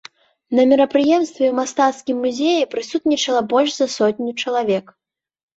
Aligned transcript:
На 0.59 0.63
мерапрыемстве 0.69 1.45
ў 1.49 1.53
мастацкім 1.59 2.17
музеі 2.27 2.69
прысутнічала 2.73 3.41
больш 3.53 3.71
за 3.81 3.87
сотню 3.97 4.31
чалавек. 4.41 4.85